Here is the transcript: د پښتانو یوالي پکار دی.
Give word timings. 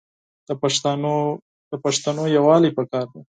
د 1.71 1.73
پښتانو 1.85 2.23
یوالي 2.37 2.69
پکار 2.77 3.05
دی. 3.13 3.21